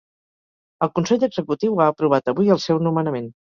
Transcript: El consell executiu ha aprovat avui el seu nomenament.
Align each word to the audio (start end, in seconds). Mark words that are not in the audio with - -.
El 0.85 0.91
consell 0.99 1.27
executiu 1.29 1.77
ha 1.83 1.91
aprovat 1.95 2.35
avui 2.35 2.53
el 2.59 2.65
seu 2.67 2.85
nomenament. 2.91 3.33